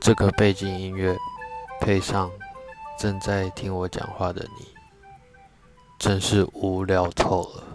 [0.00, 1.16] 这个背景音乐
[1.80, 2.30] 配上
[2.98, 4.66] 正在听我讲话的你
[5.98, 7.67] 真是无聊透了。